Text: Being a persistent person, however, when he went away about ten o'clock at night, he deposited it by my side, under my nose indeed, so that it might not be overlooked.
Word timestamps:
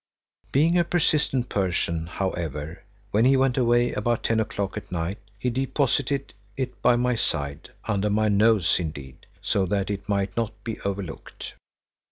Being 0.51 0.79
a 0.79 0.83
persistent 0.83 1.47
person, 1.49 2.07
however, 2.07 2.81
when 3.11 3.23
he 3.23 3.37
went 3.37 3.55
away 3.55 3.93
about 3.93 4.23
ten 4.23 4.39
o'clock 4.39 4.75
at 4.75 4.91
night, 4.91 5.19
he 5.37 5.51
deposited 5.51 6.33
it 6.57 6.81
by 6.81 6.95
my 6.95 7.13
side, 7.13 7.69
under 7.85 8.09
my 8.09 8.27
nose 8.27 8.79
indeed, 8.79 9.27
so 9.43 9.67
that 9.67 9.91
it 9.91 10.09
might 10.09 10.35
not 10.35 10.53
be 10.63 10.81
overlooked. 10.81 11.53